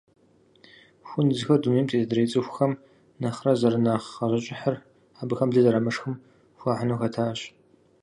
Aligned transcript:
Хунзхэр 1.09 1.59
дунейм 1.61 1.87
тет 1.89 2.01
адрей 2.05 2.27
цӏыхухэм 2.31 2.73
нэхърэ 3.21 3.51
зэрынэхъ 3.59 4.09
гъащӏэкӏыхьыр 4.29 4.75
абыхэм 5.21 5.49
лы 5.53 5.59
зэрамышхым 5.65 6.15
хуахьыну 6.59 6.99
хэтащ. 7.01 7.39